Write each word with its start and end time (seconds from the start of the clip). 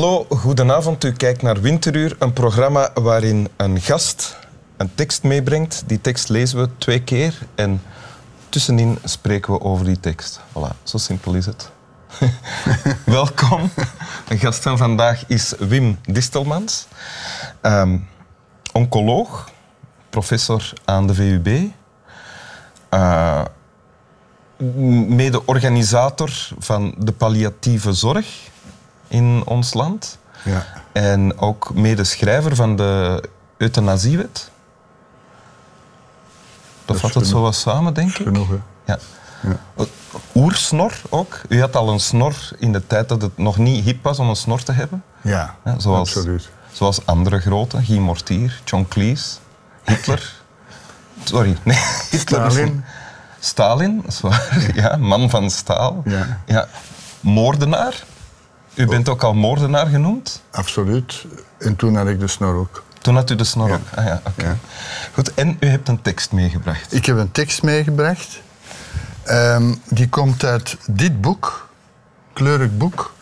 Hallo, 0.00 0.26
goedenavond. 0.28 1.04
U 1.04 1.12
kijkt 1.12 1.42
naar 1.42 1.60
Winteruur, 1.60 2.16
een 2.18 2.32
programma 2.32 2.90
waarin 2.94 3.48
een 3.56 3.80
gast 3.80 4.38
een 4.76 4.94
tekst 4.94 5.22
meebrengt. 5.22 5.82
Die 5.86 6.00
tekst 6.00 6.28
lezen 6.28 6.60
we 6.60 6.68
twee 6.78 7.02
keer 7.02 7.38
en 7.54 7.82
tussenin 8.48 8.98
spreken 9.04 9.52
we 9.52 9.60
over 9.60 9.84
die 9.84 10.00
tekst. 10.00 10.40
Voilà, 10.48 10.82
zo 10.82 10.98
simpel 10.98 11.34
is 11.34 11.46
het. 11.46 11.70
Welkom. 13.04 13.70
De 14.28 14.38
gast 14.38 14.62
van 14.62 14.78
vandaag 14.78 15.26
is 15.26 15.54
Wim 15.58 15.98
Distelmans, 16.02 16.86
ehm, 17.60 17.98
oncoloog, 18.72 19.50
professor 20.10 20.72
aan 20.84 21.06
de 21.06 21.14
VUB, 21.14 21.48
uh, 22.94 23.44
mede-organisator 25.06 26.48
van 26.58 26.94
de 26.98 27.12
palliatieve 27.12 27.92
zorg 27.92 28.49
in 29.10 29.42
ons 29.46 29.74
land. 29.74 30.18
Ja. 30.44 30.66
En 30.92 31.38
ook 31.38 31.74
medeschrijver 31.74 32.56
van 32.56 32.76
de 32.76 33.22
euthanasiewet. 33.56 34.50
Dat, 36.84 37.00
vat 37.00 37.14
het 37.14 37.26
zo 37.26 37.40
wat 37.40 37.54
samen, 37.54 37.94
denk 37.94 38.08
ik. 38.18 38.26
Genoeg, 38.26 38.48
hè? 38.48 38.56
Ja. 38.84 38.98
Oersnor 40.34 40.92
ook. 41.08 41.40
U 41.48 41.60
had 41.60 41.76
al 41.76 41.88
een 41.88 42.00
snor 42.00 42.34
in 42.58 42.72
de 42.72 42.86
tijd 42.86 43.08
dat 43.08 43.22
het 43.22 43.38
nog 43.38 43.56
niet 43.56 43.84
hip 43.84 44.02
was 44.02 44.18
om 44.18 44.28
een 44.28 44.36
snor 44.36 44.62
te 44.62 44.72
hebben. 44.72 45.02
Ja, 45.20 45.54
Ja, 45.64 45.78
zoals, 45.78 46.16
absoluut. 46.16 46.48
zoals 46.72 47.06
andere 47.06 47.38
grote, 47.40 47.82
Guy 47.82 47.98
Mortier, 47.98 48.60
John 48.64 48.86
Cleese, 48.88 49.36
Hitler. 49.84 50.32
Sorry, 51.24 51.56
nee, 51.62 51.78
Hitler 52.10 52.50
Stalin. 52.50 52.84
Stalin, 53.40 54.00
dat 54.04 54.12
is 54.12 54.20
waar. 54.20 54.70
Ja, 54.74 54.96
man 54.96 55.30
van 55.30 55.50
staal. 55.50 56.02
Ja. 56.46 56.68
Moordenaar. 57.20 58.04
U 58.74 58.86
bent 58.86 59.08
ook 59.08 59.22
al 59.22 59.34
moordenaar 59.34 59.86
genoemd. 59.86 60.42
Absoluut. 60.50 61.24
En 61.58 61.76
toen 61.76 61.96
had 61.96 62.06
ik 62.08 62.20
de 62.20 62.26
snor 62.26 62.54
ook. 62.54 62.84
Toen 63.00 63.14
had 63.14 63.30
u 63.30 63.34
de 63.36 63.44
snor 63.44 63.68
Ja. 63.68 63.74
ook. 63.74 63.80
Ah, 63.94 64.04
ja, 64.04 64.20
oké. 64.26 64.44
Ja. 64.46 64.56
Goed, 65.14 65.34
en 65.34 65.56
u 65.60 65.66
hebt 65.66 65.88
een 65.88 66.02
tekst 66.02 66.32
meegebracht. 66.32 66.94
Ik 66.94 67.06
heb 67.06 67.16
een 67.16 67.32
tekst 67.32 67.62
meegebracht. 67.62 68.40
Ehm, 69.22 69.74
die 69.88 70.08
komt 70.08 70.44
uit 70.44 70.76
dit 70.86 71.20
boek. 71.20 71.68
Kleurig 72.32 72.76
boek. 72.76 73.14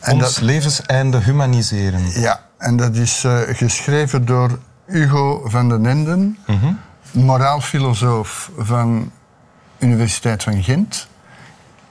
En 0.00 0.12
Ons 0.12 0.22
dat, 0.34 0.40
levenseinde 0.40 1.18
humaniseren. 1.18 2.20
ja, 2.20 2.44
en 2.58 2.76
dat 2.76 2.96
is 2.96 3.24
eh, 3.24 3.38
geschreven 3.48 4.24
door 4.24 4.58
Hugo 4.86 5.42
van 5.48 5.68
den 5.68 5.86
Enden, 5.86 6.38
Mhm. 6.46 6.72
moraalfilosoof 7.12 8.50
van 8.58 9.12
Universiteit 9.78 10.42
van 10.42 10.62
Gent. 10.62 11.06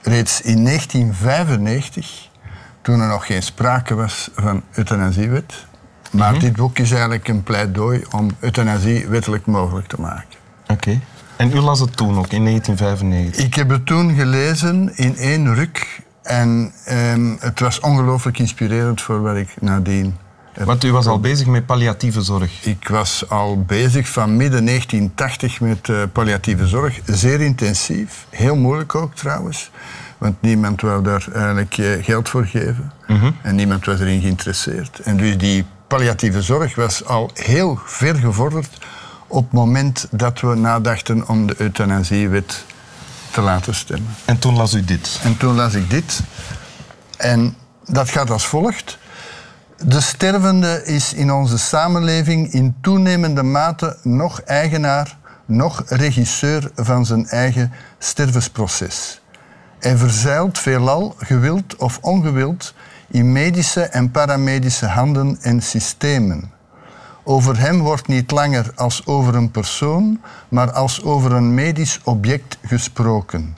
Reeds 0.02 0.40
in 0.40 0.62
1995, 0.62 2.28
toen 2.82 3.00
er 3.00 3.08
nog 3.08 3.26
geen 3.26 3.42
sprake 3.42 3.94
was 3.94 4.30
van 4.34 4.62
euthanasiewet. 4.72 5.66
Maar 6.10 6.30
Mhm. 6.32 6.40
dit 6.40 6.56
boek 6.56 6.78
is 6.78 6.90
eigenlijk 6.90 7.28
een 7.28 7.42
pleidooi 7.42 8.04
om 8.10 8.30
euthanasie 8.40 9.06
wettelijk 9.08 9.46
mogelijk 9.46 9.86
te 9.86 10.00
maken. 10.00 10.38
Oké. 10.68 11.00
En 11.36 11.50
u 11.52 11.60
las 11.60 11.80
het 11.80 11.96
toen 11.96 12.18
ook, 12.18 12.32
in 12.32 12.44
1995. 12.44 13.44
Ik 13.44 13.54
heb 13.54 13.68
het 13.68 13.86
toen 13.86 14.14
gelezen 14.14 14.96
in 14.96 15.16
één 15.16 15.54
ruk. 15.54 16.00
En 16.22 16.72
ehm, 16.84 17.34
het 17.38 17.60
was 17.60 17.80
ongelooflijk 17.80 18.38
inspirerend 18.38 19.02
voor 19.02 19.22
wat 19.22 19.36
ik 19.36 19.54
nadien. 19.60 20.16
Want 20.54 20.84
u 20.84 20.92
was 20.92 21.06
al 21.06 21.20
bezig 21.20 21.46
met 21.46 21.66
palliatieve 21.66 22.22
zorg. 22.22 22.64
Ik 22.64 22.88
was 22.88 23.28
al 23.28 23.62
bezig 23.62 24.08
van 24.08 24.36
midden 24.36 24.64
1980 24.64 25.60
met 25.60 25.88
eh, 25.88 26.02
palliatieve 26.12 26.66
zorg. 26.66 27.00
Zeer 27.04 27.40
intensief. 27.40 28.26
Heel 28.30 28.56
moeilijk 28.56 28.94
ook 28.94 29.14
trouwens. 29.14 29.70
Want 30.18 30.42
niemand 30.42 30.80
wou 30.80 31.02
daar 31.02 31.26
eigenlijk 31.34 31.78
eh, 31.78 32.04
geld 32.04 32.28
voor 32.28 32.44
geven. 32.44 32.92
En 33.42 33.54
niemand 33.54 33.84
was 33.84 34.00
erin 34.00 34.20
geïnteresseerd. 34.20 34.98
En 34.98 35.16
dus 35.16 35.38
die 35.38 35.64
palliatieve 35.86 36.42
zorg 36.42 36.74
was 36.74 37.04
al 37.04 37.30
heel 37.34 37.78
ver 37.84 38.14
gevorderd 38.14 38.78
op 39.26 39.42
het 39.42 39.52
moment 39.52 40.06
dat 40.10 40.40
we 40.40 40.54
nadachten 40.54 41.28
om 41.28 41.46
de 41.46 41.54
euthanasiewet 41.58 42.64
te 43.30 43.40
laten 43.40 43.74
stemmen. 43.74 44.14
En 44.24 44.38
toen 44.38 44.56
las 44.56 44.74
u 44.74 44.84
dit. 44.84 45.20
En 45.22 45.36
toen 45.36 45.54
las 45.54 45.74
ik 45.74 45.90
dit. 45.90 46.20
En 47.16 47.56
dat 47.84 48.10
gaat 48.10 48.30
als 48.30 48.46
volgt. 48.46 48.98
De 49.86 50.00
stervende 50.00 50.84
is 50.84 51.12
in 51.12 51.32
onze 51.32 51.58
samenleving 51.58 52.52
in 52.52 52.74
toenemende 52.80 53.42
mate 53.42 53.96
nog 54.02 54.40
eigenaar, 54.40 55.16
nog 55.46 55.82
regisseur 55.86 56.70
van 56.74 57.06
zijn 57.06 57.26
eigen 57.26 57.72
stervensproces. 57.98 59.20
Hij 59.78 59.96
verzeilt 59.96 60.58
veelal, 60.58 61.14
gewild 61.18 61.76
of 61.76 61.98
ongewild, 62.00 62.74
in 63.08 63.32
medische 63.32 63.82
en 63.82 64.10
paramedische 64.10 64.86
handen 64.86 65.38
en 65.40 65.62
systemen. 65.62 66.52
Over 67.22 67.58
hem 67.58 67.78
wordt 67.78 68.06
niet 68.06 68.30
langer 68.30 68.72
als 68.74 69.06
over 69.06 69.34
een 69.34 69.50
persoon, 69.50 70.20
maar 70.48 70.72
als 70.72 71.02
over 71.02 71.32
een 71.32 71.54
medisch 71.54 72.00
object 72.04 72.58
gesproken. 72.66 73.56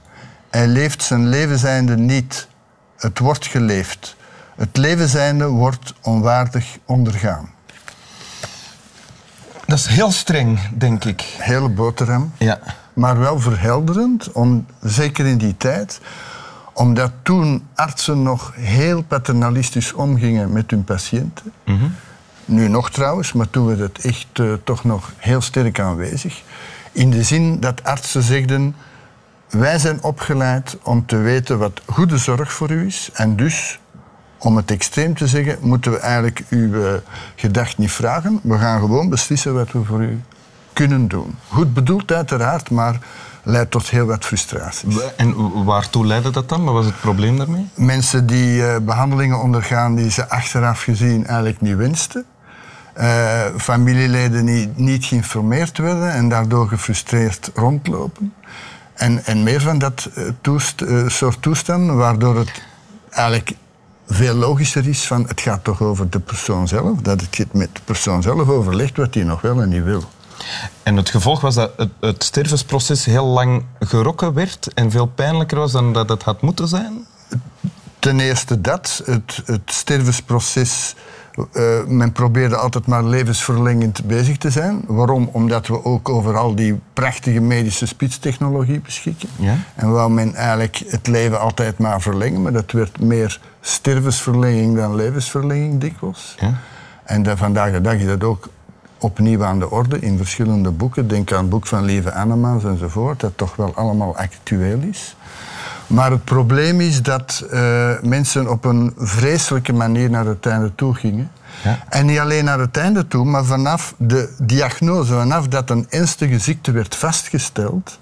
Hij 0.51 0.67
leeft 0.67 1.03
zijn 1.03 1.29
levenzijnde 1.29 1.97
niet. 1.97 2.49
Het 2.97 3.19
wordt 3.19 3.47
geleefd. 3.47 4.17
Het 4.57 4.77
levenzijnde 4.77 5.47
wordt 5.47 5.95
onwaardig 6.01 6.79
ondergaan. 6.85 7.51
Dat 9.67 9.79
is 9.79 9.87
heel 9.87 10.11
streng, 10.11 10.61
denk 10.75 11.05
ik. 11.05 11.21
Hele 11.39 11.69
boterham, 11.69 12.33
Ja. 12.39 12.59
maar 12.93 13.19
wel 13.19 13.41
verhelderend, 13.41 14.33
om, 14.33 14.67
zeker 14.81 15.27
in 15.27 15.39
die 15.39 15.57
tijd, 15.57 16.01
omdat 16.73 17.13
toen 17.23 17.67
artsen 17.75 18.23
nog 18.23 18.53
heel 18.57 19.03
paternalistisch 19.03 19.93
omgingen 19.93 20.53
met 20.53 20.71
hun 20.71 20.85
patiënten. 20.85 21.53
Nu 22.45 22.69
nog 22.69 22.91
trouwens, 22.91 23.33
maar 23.33 23.51
toen 23.51 23.67
werd 23.67 23.79
het 23.79 23.99
echt 24.05 24.27
eh, 24.33 24.53
toch 24.65 24.85
nog 24.85 25.13
heel 25.17 25.41
sterk 25.41 25.81
aanwezig. 25.81 26.43
In 26.93 27.11
de 27.11 27.23
zin 27.23 27.61
dat 27.61 27.85
artsen 27.85 28.23
zegden, 28.23 28.75
wij 29.51 29.79
zijn 29.79 30.03
opgeleid 30.03 30.77
om 30.83 31.07
te 31.07 31.17
weten 31.17 31.59
wat 31.59 31.81
goede 31.87 32.19
zorg 32.19 32.53
voor 32.53 32.71
u 32.71 32.87
is. 32.87 33.11
En 33.13 33.37
dus, 33.37 33.79
om 34.43 34.57
het 34.57 34.71
extreem 34.71 35.15
te 35.15 35.27
zeggen, 35.27 35.59
moeten 35.61 35.93
we 35.93 35.99
eigenlijk 35.99 36.45
uw 36.49 36.85
eh, 36.85 36.93
gedacht 37.35 37.79
niet 37.79 37.93
vragen. 37.93 38.41
We 38.43 38.59
gaan 38.59 38.81
gewoon 38.81 39.09
beslissen 39.09 39.55
wat 39.55 39.73
we 39.73 39.85
voor 39.85 40.03
u 40.03 40.21
kunnen 40.73 41.09
doen. 41.09 41.35
Goed 41.49 41.75
bedoeld 41.75 42.13
uiteraard, 42.13 42.71
maar 42.71 42.99
leidt 43.43 43.71
tot 43.71 43.91
heel 43.91 44.07
wat 44.07 44.25
frustraties. 44.25 44.97
En 45.17 45.65
waartoe 45.65 46.07
leidde 46.07 46.31
dat 46.31 46.49
dan? 46.49 46.65
Wat 46.65 46.75
was 46.75 46.85
het 46.85 47.01
probleem 47.01 47.39
daarmee? 47.39 47.69
Mensen 47.75 48.27
die 48.27 48.67
eh, 48.67 48.81
behandelingen 48.81 49.41
ondergaan 49.41 49.95
die 49.95 50.11
ze 50.11 50.29
achteraf 50.29 50.83
gezien 50.83 51.27
eigenlijk 51.27 51.61
niet 51.61 51.77
wensten. 51.77 52.25
Eh, 52.93 53.41
familieleden 53.57 54.45
die 54.45 54.73
niet 54.75 55.05
geïnformeerd 55.05 55.79
werden 55.79 56.13
en 56.13 56.29
daardoor 56.29 56.69
gefrustreerd 56.69 57.51
rondlopen. 57.55 58.35
En, 58.95 59.25
en 59.25 59.43
meer 59.43 59.61
van 59.61 59.79
dat 59.79 60.11
toest, 60.41 60.85
soort 61.07 61.43
toestanden, 61.43 61.97
waardoor 61.97 62.37
het 62.39 62.63
eigenlijk 63.11 63.53
veel 64.07 64.35
logischer 64.35 64.89
is 64.89 65.07
van 65.07 65.29
het 65.29 65.41
gaat 65.41 65.65
toch 65.65 65.81
over 65.81 66.11
de 66.11 66.21
persoon 66.21 66.69
zelf, 66.69 66.99
dat 66.99 67.21
het 67.21 67.53
met 67.53 67.75
de 67.75 67.81
persoon 67.85 68.23
zelf 68.23 68.49
overlegt 68.49 68.97
wat 68.97 69.15
hij 69.15 69.23
nog 69.23 69.41
wel 69.41 69.63
en 69.63 69.69
niet 69.69 69.85
wil. 69.85 70.03
En 70.83 70.97
het 70.97 71.11
gevolg 71.11 71.41
was 71.41 71.55
dat 71.55 71.71
het, 71.77 71.91
het 72.01 72.25
stervensproces 72.25 73.05
heel 73.05 73.27
lang 73.27 73.65
gerokken 73.81 74.35
werd 74.35 74.75
en 74.75 74.91
veel 74.91 75.07
pijnlijker 75.07 75.59
was 75.59 75.73
dan 75.73 75.93
dat 75.93 76.09
het 76.09 76.23
had 76.23 76.41
moeten 76.41 76.69
zijn? 76.69 77.07
Ten 77.99 78.21
eerste 78.21 78.61
dat, 78.61 79.03
het, 79.05 79.43
het 79.45 79.63
stervensproces. 79.65 80.95
Eh, 81.53 81.85
men 81.87 82.13
probeerde 82.13 82.57
altijd 82.57 82.87
maar 82.87 83.05
levensverlengend 83.05 84.05
bezig 84.05 84.39
te 84.39 84.51
zijn. 84.51 84.83
Waarom? 84.87 85.29
Omdat 85.33 85.67
we 85.67 85.85
ook 85.85 86.09
over 86.09 86.37
al 86.37 86.55
die 86.55 86.81
prachtige 86.93 87.41
medische 87.41 87.87
spitstechnologie 87.87 88.81
beschikken. 88.81 89.29
Ja. 89.37 89.57
En 89.75 89.93
wou 89.93 90.11
men 90.11 90.35
eigenlijk 90.35 90.83
het 90.87 91.07
leven 91.07 91.41
altijd 91.41 91.79
maar 91.79 92.01
verlengen, 92.01 92.43
maar 92.43 92.53
dat 92.53 92.73
werd 92.73 93.01
meer 93.01 93.41
stervensverlenging 93.61 94.77
dan 94.77 94.95
levensverlenging 94.95 95.81
dikwijls. 95.81 96.35
Ja. 96.39 96.55
En 97.05 97.23
de, 97.23 97.37
vandaag 97.37 97.73
de 97.73 97.81
dag 97.81 97.95
is 97.95 98.07
dat 98.07 98.25
ook 98.25 98.49
opnieuw 98.99 99.45
aan 99.45 99.59
de 99.59 99.71
orde 99.71 99.99
in 99.99 100.17
verschillende 100.17 100.71
boeken. 100.71 101.09
Denk 101.09 101.33
aan 101.33 101.39
het 101.39 101.49
boek 101.49 101.67
van 101.67 101.85
Lieve 101.85 102.13
Annemans 102.13 102.65
enzovoort, 102.65 103.21
dat 103.21 103.33
toch 103.37 103.57
wel 103.57 103.75
allemaal 103.75 104.17
actueel 104.17 104.79
is. 104.81 105.17
Maar 105.93 106.11
het 106.11 106.25
probleem 106.25 106.81
is 106.81 107.03
dat 107.03 107.45
eh, 107.51 107.91
mensen 108.03 108.51
op 108.51 108.65
een 108.65 108.93
vreselijke 108.97 109.73
manier 109.73 110.11
naar 110.11 110.27
het 110.27 110.47
einde 110.47 110.75
toe 110.75 110.95
gingen. 110.95 111.31
Ja. 111.65 111.79
En 111.89 112.07
niet 112.07 112.19
alleen 112.19 112.45
naar 112.45 112.59
het 112.59 112.77
einde 112.77 113.09
toe, 113.09 113.25
maar 113.25 113.45
vanaf 113.45 113.95
de 113.97 114.35
diagnose, 114.39 115.13
vanaf 115.13 115.49
dat 115.49 115.71
een 115.71 115.87
ernstige 115.89 116.39
ziekte 116.39 116.71
werd 116.71 116.97
vastgesteld, 116.97 117.99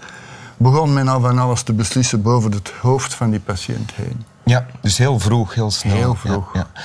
begon 0.57 0.93
men 0.93 1.09
al 1.09 1.21
van 1.21 1.39
alles 1.39 1.63
te 1.63 1.73
beslissen 1.73 2.23
boven 2.23 2.53
het 2.53 2.73
hoofd 2.81 3.15
van 3.15 3.31
die 3.31 3.41
patiënt 3.41 3.93
heen. 3.95 4.25
Ja, 4.45 4.67
dus 4.81 4.99
heel 4.99 5.19
vroeg, 5.19 5.55
heel 5.55 5.71
snel. 5.71 5.95
Heel 5.95 6.15
vroeg. 6.15 6.55
Ja, 6.55 6.67
ja. 6.75 6.83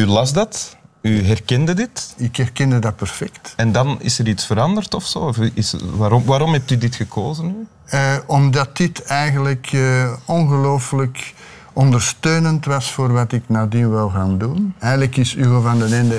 U 0.00 0.06
las 0.06 0.32
dat, 0.32 0.76
u 1.04 1.26
herkende 1.26 1.74
dit 1.74 2.14
Ik 2.16 2.36
herkende 2.36 2.78
dat 2.78 2.96
perfect. 2.96 3.52
en 3.56 3.72
dan 3.72 3.96
is 4.00 4.18
er 4.18 4.28
iets 4.28 4.46
veranderd 4.46 4.94
of 4.94 5.06
zo? 5.06 5.18
Of 5.18 5.36
is, 5.54 5.74
waarom, 5.96 6.24
waarom 6.24 6.52
hebt 6.52 6.70
u 6.70 6.78
dit 6.78 6.94
gekozen 6.94 7.46
nu? 7.46 7.66
Eh, 7.84 8.16
omdat 8.26 8.76
dit 8.76 9.02
eigenlijk 9.02 9.68
eh, 9.72 10.12
ongelooflijk 10.24 11.34
ondersteunend 11.72 12.64
was 12.64 12.92
voor 12.92 13.12
wat 13.12 13.32
ik 13.32 13.42
nadien 13.46 13.90
wou 13.90 14.10
gaan 14.10 14.38
doen. 14.38 14.74
Eigenlijk 14.78 15.16
is 15.16 15.34
Hugo 15.34 15.60
van 15.60 15.78
den 15.78 15.92
Ende 15.92 16.18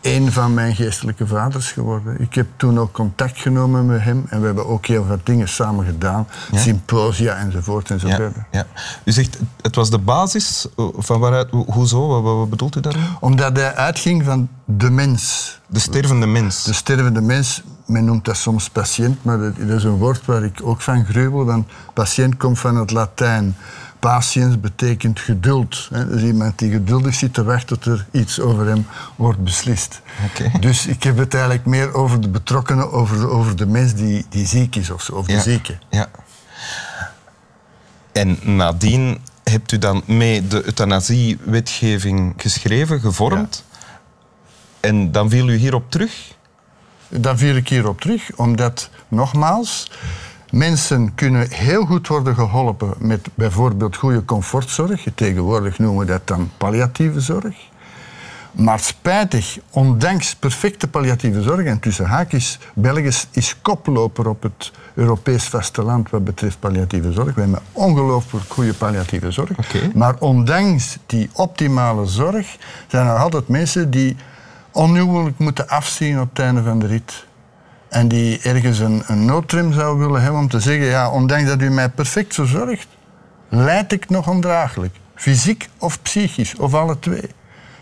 een 0.00 0.32
van 0.32 0.54
mijn 0.54 0.74
geestelijke 0.74 1.26
vaders 1.26 1.72
geworden. 1.72 2.20
Ik 2.20 2.34
heb 2.34 2.46
toen 2.56 2.78
ook 2.78 2.92
contact 2.92 3.40
genomen 3.40 3.86
met 3.86 4.00
hem 4.00 4.26
en 4.28 4.40
we 4.40 4.46
hebben 4.46 4.66
ook 4.66 4.86
heel 4.86 5.04
veel 5.04 5.18
dingen 5.22 5.48
samen 5.48 5.84
gedaan. 5.84 6.28
Symposia 6.54 7.36
enzovoort 7.36 7.90
enzovoort. 7.90 8.34
Ja, 8.34 8.46
ja. 8.50 8.66
U 9.04 9.12
zegt, 9.12 9.38
het 9.60 9.74
was 9.74 9.90
de 9.90 9.98
basis 9.98 10.66
van 10.96 11.20
waaruit, 11.20 11.50
hoezo, 11.50 12.06
wat, 12.06 12.36
wat 12.36 12.50
bedoelt 12.50 12.76
u 12.76 12.80
daarmee? 12.80 13.06
Omdat 13.20 13.56
hij 13.56 13.74
uitging 13.74 14.24
van 14.24 14.48
de 14.64 14.90
mens. 14.90 15.56
De 15.66 15.78
stervende 15.78 16.26
mens. 16.26 16.62
De 16.64 16.72
stervende 16.72 17.20
mens, 17.20 17.62
men 17.86 18.04
noemt 18.04 18.24
dat 18.24 18.36
soms 18.36 18.70
patiënt, 18.70 19.24
maar 19.24 19.38
dat 19.38 19.58
is 19.58 19.84
een 19.84 19.96
woord 19.96 20.26
waar 20.26 20.44
ik 20.44 20.60
ook 20.62 20.80
van 20.80 21.04
gruwel. 21.04 21.44
Want 21.44 21.68
patiënt 21.94 22.36
komt 22.36 22.58
van 22.58 22.76
het 22.76 22.90
Latijn 22.90 23.56
Patiëns 23.98 24.60
betekent 24.60 25.20
geduld. 25.20 25.88
Hè. 25.90 26.08
Dus 26.08 26.22
iemand 26.22 26.58
die 26.58 26.70
geduldig 26.70 27.14
zit 27.14 27.34
te 27.34 27.44
wachten 27.44 27.80
tot 27.80 27.98
er 27.98 28.06
iets 28.10 28.40
over 28.40 28.66
hem 28.66 28.86
wordt 29.16 29.44
beslist. 29.44 30.00
Dus 30.60 30.86
ik 30.86 31.02
heb 31.02 31.16
het 31.16 31.34
eigenlijk 31.34 31.66
meer 31.66 31.94
over 31.94 32.20
de 32.20 32.28
betrokkenen, 32.28 32.92
over, 32.92 33.28
over 33.28 33.56
de 33.56 33.66
mens 33.66 33.94
die, 33.94 34.26
die 34.28 34.46
ziek 34.46 34.76
is 34.76 34.90
of 34.90 35.02
zo, 35.02 35.14
of 35.14 35.26
de 35.26 35.40
zieke. 35.40 35.78
Ja. 35.90 36.08
En 38.12 38.38
nadien 38.42 39.20
hebt 39.44 39.72
u 39.72 39.78
dan 39.78 40.02
mee 40.06 40.46
de 40.46 40.64
euthanasiewetgeving 40.64 42.34
geschreven, 42.36 43.00
gevormd. 43.00 43.64
En 44.80 45.12
dan 45.12 45.30
viel 45.30 45.48
u 45.48 45.56
hierop 45.56 45.90
terug? 45.90 46.36
Dan 47.08 47.38
viel 47.38 47.56
ik 47.56 47.68
hierop 47.68 48.00
terug, 48.00 48.30
omdat, 48.36 48.90
nogmaals, 49.08 49.90
Mensen 50.50 51.14
kunnen 51.14 51.50
heel 51.50 51.84
goed 51.84 52.08
worden 52.08 52.34
geholpen 52.34 52.94
met 52.98 53.28
bijvoorbeeld 53.34 53.96
goede 53.96 54.24
comfortzorg. 54.24 55.06
Tegenwoordig 55.14 55.78
noemen 55.78 56.06
we 56.06 56.12
dat 56.12 56.26
dan 56.26 56.50
palliatieve 56.56 57.20
zorg. 57.20 57.56
Maar 58.52 58.78
spijtig, 58.78 59.58
ondanks 59.70 60.34
perfecte 60.34 60.88
palliatieve 60.88 61.42
zorg, 61.42 61.64
en 61.64 61.80
tussen 61.80 62.06
haakjes, 62.06 62.58
België 62.74 63.10
is 63.30 63.56
koploper 63.62 64.28
op 64.28 64.42
het 64.42 64.72
Europees 64.94 65.44
vasteland 65.44 66.10
wat 66.10 66.24
betreft 66.24 66.60
palliatieve 66.60 67.12
zorg. 67.12 67.34
We 67.34 67.40
hebben 67.40 67.60
ongelooflijk 67.72 68.44
goede 68.48 68.74
palliatieve 68.74 69.30
zorg. 69.30 69.50
Maar 69.94 70.16
ondanks 70.18 70.98
die 71.06 71.30
optimale 71.32 72.06
zorg 72.06 72.56
zijn 72.86 73.06
er 73.06 73.16
altijd 73.16 73.48
mensen 73.48 73.90
die 73.90 74.16
onhuwelijk 74.70 75.38
moeten 75.38 75.68
afzien 75.68 76.20
op 76.20 76.28
het 76.28 76.38
einde 76.38 76.62
van 76.62 76.78
de 76.78 76.86
rit 76.86 77.26
en 77.88 78.08
die 78.08 78.40
ergens 78.42 78.78
een, 78.78 79.02
een 79.06 79.24
noodtrim 79.24 79.72
zou 79.72 79.98
willen 79.98 80.22
hebben 80.22 80.40
om 80.40 80.48
te 80.48 80.60
zeggen, 80.60 80.86
ja, 80.86 81.10
ondanks 81.10 81.48
dat 81.48 81.62
u 81.62 81.70
mij 81.70 81.88
perfect 81.88 82.34
verzorgt, 82.34 82.86
leid 83.48 83.92
ik 83.92 84.08
nog 84.08 84.28
ondraaglijk. 84.28 84.96
Fysiek 85.14 85.68
of 85.78 86.02
psychisch, 86.02 86.54
of 86.56 86.74
alle 86.74 86.98
twee. 86.98 87.30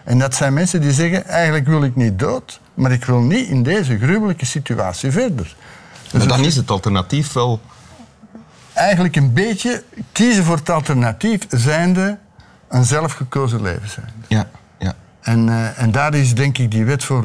En 0.04 0.18
dat 0.18 0.34
zijn 0.34 0.52
mensen 0.52 0.80
die 0.80 0.92
zeggen, 0.92 1.24
eigenlijk 1.24 1.66
wil 1.66 1.82
ik 1.82 1.96
niet 1.96 2.18
dood, 2.18 2.60
maar 2.74 2.92
ik 2.92 3.04
wil 3.04 3.20
niet 3.20 3.48
in 3.48 3.62
deze 3.62 3.98
gruwelijke 3.98 4.46
situatie 4.46 5.10
verder. 5.10 5.56
Dus 6.02 6.12
maar 6.12 6.28
dan 6.28 6.44
is 6.44 6.56
het 6.56 6.70
alternatief 6.70 7.32
wel... 7.32 7.60
Eigenlijk 8.72 9.16
een 9.16 9.32
beetje 9.32 9.82
kiezen 10.12 10.44
voor 10.44 10.56
het 10.56 10.70
alternatief, 10.70 11.40
zijnde 11.48 12.18
een 12.68 12.84
zelfgekozen 12.84 13.62
leven 13.62 13.88
zijn. 13.88 14.12
Ja, 14.28 14.48
ja. 14.78 14.94
En, 15.20 15.46
uh, 15.46 15.80
en 15.80 15.90
daar 15.90 16.14
is 16.14 16.34
denk 16.34 16.58
ik 16.58 16.70
die 16.70 16.84
wet 16.84 17.04
voor 17.04 17.24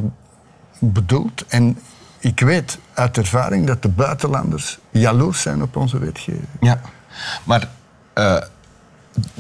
bedoeld. 0.80 1.46
En 1.48 1.78
ik 2.22 2.40
weet 2.40 2.78
uit 2.94 3.18
ervaring 3.18 3.68
dat 3.68 3.82
de 3.82 3.90
buitenlanders 3.90 4.80
jaloers 4.92 5.42
zijn 5.42 5.62
op 5.62 5.76
onze 5.76 6.00
wetgeving. 6.00 6.48
Ja, 6.60 6.82
maar 7.44 7.70
uh, 8.16 8.38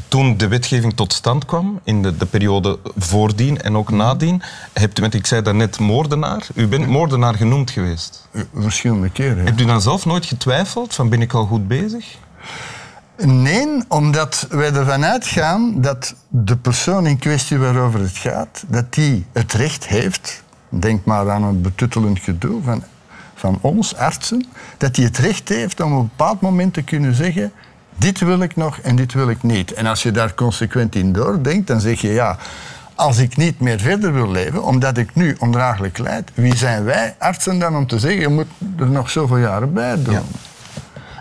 toen 0.08 0.38
de 0.38 0.48
wetgeving 0.48 0.94
tot 0.94 1.14
stand 1.14 1.46
kwam, 1.46 1.80
in 1.84 2.02
de, 2.02 2.18
de 2.18 2.26
periode 2.26 2.80
voordien 2.98 3.62
en 3.62 3.76
ook 3.76 3.92
nadien, 3.92 4.42
hebt 4.74 5.00
u, 5.00 5.02
met, 5.02 5.14
ik 5.14 5.26
zei 5.26 5.42
daarnet 5.42 5.80
moordenaar, 5.80 6.48
u 6.56 6.68
bent 6.68 6.88
moordenaar 6.88 7.36
genoemd 7.36 7.72
geweest. 7.72 8.28
Eh, 8.32 8.42
verschillende 8.56 9.10
keren. 9.10 9.46
Hebt 9.46 9.62
u 9.62 9.66
dan 9.66 9.82
zelf 9.82 10.06
nooit 10.06 10.26
getwijfeld 10.26 10.96
van 10.96 11.10
ben 11.10 11.22
ik 11.22 11.34
al 11.34 11.46
goed 11.46 11.68
bezig? 11.68 12.18
Nee, 13.18 13.84
omdat 13.88 14.48
wij 14.50 14.74
ervan 14.74 15.06
uitgaan 15.06 15.82
dat 15.82 16.16
de 16.28 16.58
persoon 16.58 17.06
in 17.06 17.18
kwestie 17.18 17.58
waarover 17.58 18.00
het 18.00 18.18
gaat, 18.18 18.64
dat 18.68 18.94
die 18.94 19.26
het 19.34 19.54
recht 19.54 19.88
heeft 19.88 20.44
Denk 20.74 21.06
maar 21.06 21.32
aan 21.32 21.44
een 21.44 21.62
betuttelend 21.62 22.20
gedoe 22.20 22.64
van, 22.64 22.84
van 23.36 23.58
ons, 23.62 23.96
artsen, 23.96 24.46
dat 24.78 24.96
hij 24.96 25.06
het 25.06 25.18
recht 25.18 25.50
heeft 25.50 25.82
om 25.82 25.94
op 25.94 26.00
een 26.00 26.12
bepaald 26.18 26.42
moment 26.42 26.74
te 26.74 26.82
kunnen 26.82 27.16
zeggen 27.16 27.52
dit 27.98 28.20
wil 28.20 28.42
ik 28.42 28.56
nog 28.56 28.78
en 28.80 28.96
dit 28.96 29.14
wil 29.14 29.30
ik 29.30 29.44
niet. 29.44 29.74
En 29.74 29.86
als 29.86 30.04
je 30.04 30.12
daar 30.12 30.34
consequent 30.34 30.96
in 30.96 31.14
doordenkt, 31.14 31.68
dan 31.68 31.80
zeg 31.80 32.02
je 32.02 32.14
ja, 32.14 32.38
als 32.96 33.18
ik 33.18 33.38
niet 33.38 33.60
meer 33.60 33.80
verder 33.80 34.14
wil 34.14 34.32
leven, 34.32 34.64
omdat 34.64 34.98
ik 34.98 35.16
nu 35.16 35.36
ondraaglijk 35.40 35.98
leid, 35.98 36.32
wie 36.34 36.56
zijn 36.56 36.84
wij 36.84 37.16
artsen 37.20 37.60
dan 37.60 37.76
om 37.76 37.88
te 37.88 38.00
zeggen, 38.00 38.22
je 38.22 38.28
moet 38.28 38.48
er 38.80 38.90
nog 38.90 39.10
zoveel 39.10 39.38
jaren 39.38 39.74
bij 39.74 40.04
doen. 40.04 40.20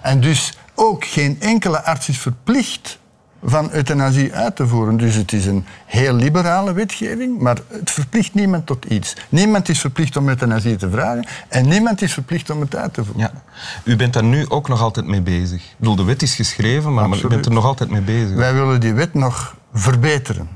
En 0.03 0.20
dus 0.20 0.58
ook 0.75 1.05
geen 1.05 1.37
enkele 1.41 1.85
arts 1.85 2.08
is 2.08 2.19
verplicht 2.19 2.99
van 3.43 3.71
euthanasie 3.73 4.35
uit 4.35 4.57
te 4.57 4.67
voeren. 4.67 4.97
Dus 4.97 5.15
het 5.15 5.33
is 5.33 5.47
een 5.47 5.65
heel 5.87 6.15
liberale 6.15 6.73
wetgeving, 6.73 7.39
maar 7.39 7.59
het 7.69 7.91
verplicht 7.91 8.35
niemand 8.35 8.67
tot 8.67 8.85
iets. 8.85 9.17
Niemand 9.29 9.69
is 9.69 9.81
verplicht 9.81 10.17
om 10.17 10.29
euthanasie 10.29 10.77
te 10.77 10.91
vragen 10.91 11.27
en 11.49 11.69
niemand 11.69 12.03
is 12.03 12.13
verplicht 12.13 12.51
om 12.51 12.61
het 12.61 12.77
uit 12.77 12.95
te 12.95 13.05
voeren. 13.05 13.23
Ja. 13.23 13.43
U 13.85 13.97
bent 13.97 14.13
daar 14.13 14.25
nu 14.25 14.49
ook 14.49 14.69
nog 14.69 14.83
altijd 14.83 15.07
mee 15.07 15.21
bezig. 15.21 15.63
Ik 15.63 15.75
bedoel, 15.77 15.97
de 15.97 16.05
wet 16.05 16.23
is 16.23 16.35
geschreven, 16.35 16.95
maar, 16.95 17.09
maar 17.09 17.25
u 17.25 17.27
bent 17.27 17.47
er 17.47 17.53
nog 17.53 17.65
altijd 17.65 17.91
mee 17.91 18.01
bezig. 18.01 18.37
Wij 18.37 18.55
willen 18.55 18.81
die 18.81 18.93
wet 18.95 19.15
nog 19.15 19.57
verbeteren. 19.73 20.49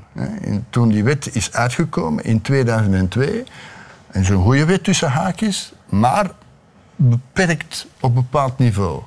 Toen 0.71 0.89
die 0.89 1.05
wet 1.05 1.35
is 1.35 1.53
uitgekomen 1.53 2.25
in 2.25 2.41
2002, 2.41 3.45
en 4.11 4.33
een 4.33 4.43
goede 4.43 4.65
wet 4.65 4.85
tussen 4.85 5.11
haakjes, 5.11 5.73
maar 5.89 6.31
beperkt 6.97 7.87
op 8.01 8.09
een 8.09 8.15
bepaald 8.15 8.59
niveau. 8.59 9.03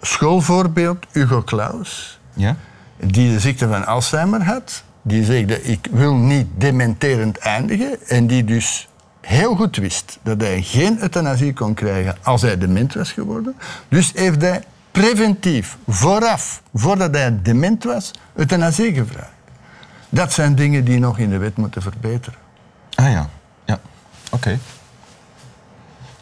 Schoolvoorbeeld, 0.00 1.06
Hugo 1.12 1.42
Claus 1.42 2.15
ja? 2.36 2.56
die 2.96 3.32
de 3.32 3.40
ziekte 3.40 3.68
van 3.68 3.86
Alzheimer 3.86 4.44
had. 4.44 4.82
Die 5.02 5.24
zegde, 5.24 5.62
ik 5.62 5.88
wil 5.90 6.14
niet 6.14 6.46
dementerend 6.56 7.38
eindigen. 7.38 8.08
En 8.08 8.26
die 8.26 8.44
dus 8.44 8.88
heel 9.20 9.54
goed 9.54 9.76
wist 9.76 10.18
dat 10.22 10.40
hij 10.40 10.62
geen 10.62 11.00
euthanasie 11.00 11.52
kon 11.52 11.74
krijgen 11.74 12.16
als 12.22 12.42
hij 12.42 12.58
dement 12.58 12.94
was 12.94 13.12
geworden. 13.12 13.56
Dus 13.88 14.12
heeft 14.14 14.40
hij 14.40 14.62
preventief, 14.90 15.76
vooraf, 15.86 16.62
voordat 16.74 17.14
hij 17.14 17.42
dement 17.42 17.84
was, 17.84 18.10
euthanasie 18.34 18.94
gevraagd. 18.94 19.30
Dat 20.08 20.32
zijn 20.32 20.54
dingen 20.54 20.84
die 20.84 20.98
nog 20.98 21.18
in 21.18 21.30
de 21.30 21.38
wet 21.38 21.56
moeten 21.56 21.82
verbeteren. 21.82 22.38
Ah 22.94 23.10
ja, 23.10 23.28
ja. 23.64 23.78
Oké. 24.30 24.58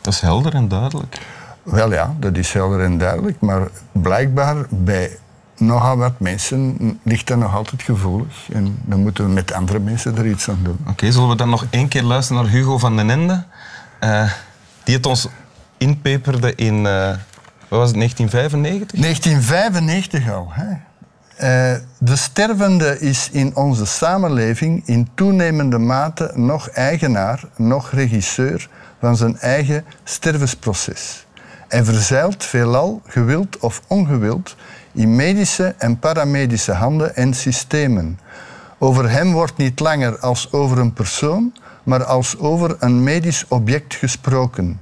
Dat 0.01 0.13
is 0.13 0.21
helder 0.21 0.55
en 0.55 0.69
duidelijk. 0.69 1.19
Wel 1.63 1.93
ja, 1.93 2.15
dat 2.19 2.37
is 2.37 2.53
helder 2.53 2.81
en 2.81 2.99
duidelijk. 2.99 3.41
Maar 3.41 3.69
blijkbaar 3.93 4.67
bij 4.69 5.19
nogal 5.57 5.97
wat 5.97 6.21
mensen 6.21 6.77
ligt 7.03 7.27
dat 7.27 7.39
nog 7.39 7.55
altijd 7.55 7.83
gevoelig. 7.83 8.49
En 8.53 8.79
dan 8.85 9.01
moeten 9.03 9.25
we 9.25 9.31
met 9.31 9.53
andere 9.53 9.79
mensen 9.79 10.17
er 10.17 10.27
iets 10.27 10.49
aan 10.49 10.61
doen. 10.63 10.79
Oké, 10.89 11.13
zullen 11.13 11.29
we 11.29 11.37
dan 11.37 11.49
nog 11.49 11.67
één 11.71 11.89
keer 11.89 12.03
luisteren 12.03 12.43
naar 12.43 12.53
Hugo 12.53 12.79
van 12.79 12.97
den 12.97 13.11
Ende? 13.11 13.45
Uh, 14.01 14.31
die 14.85 14.97
het 14.97 15.07
ons 15.07 15.29
inpeperde 15.79 16.55
in, 16.55 16.75
uh, 16.75 17.09
wat 17.69 17.79
was 17.79 17.89
het, 17.89 17.97
1995? 17.97 19.01
1995 19.01 20.31
al. 20.33 20.49
Hè? 20.51 20.71
Uh, 21.35 21.79
de 21.99 22.17
stervende 22.17 23.01
is 23.01 23.29
in 23.33 23.57
onze 23.57 23.87
samenleving 23.87 24.83
in 24.87 25.09
toenemende 25.15 25.79
mate 25.79 26.31
nog 26.35 26.69
eigenaar, 26.69 27.45
nog 27.57 27.91
regisseur 27.91 28.69
van 29.01 29.17
zijn 29.17 29.39
eigen 29.39 29.85
stervensproces. 30.05 31.27
Hij 31.69 31.85
verzeilt 31.85 32.45
veelal, 32.45 33.03
gewild 33.07 33.59
of 33.59 33.83
ongewild, 33.87 34.57
in 34.95 35.17
medische 35.17 35.75
en 35.79 35.99
paramedische 35.99 36.73
handen 36.73 37.17
en 37.17 37.35
systemen. 37.35 38.19
Over 38.79 39.11
hem 39.11 39.33
wordt 39.33 39.57
niet 39.57 39.81
langer 39.81 40.19
als 40.19 40.53
over 40.53 40.79
een 40.79 40.93
persoon, 40.93 41.55
maar 41.83 42.05
als 42.05 42.39
over 42.39 42.77
een 42.79 43.03
medisch 43.03 43.45
object 43.49 43.95
gesproken. 43.95 44.81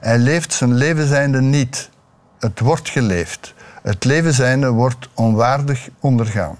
Hij 0.00 0.18
leeft 0.18 0.52
zijn 0.52 0.74
leven 0.74 1.06
zijnde 1.06 1.40
niet. 1.40 1.90
Het 2.38 2.60
wordt 2.60 2.88
geleefd. 2.88 3.54
Het 3.82 4.04
leven 4.04 4.34
zijnde 4.34 4.70
wordt 4.70 5.08
onwaardig 5.14 5.88
ondergaan. 6.00 6.58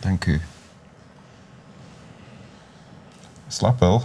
Dank 0.00 0.24
u. 0.24 0.40
Slap 3.48 3.80
wel. 3.80 4.02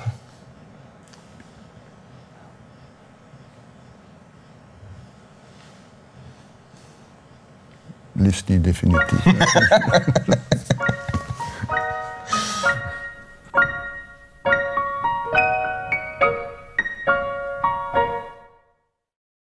Livsstil 8.20 8.62
definitiv. 8.62 9.20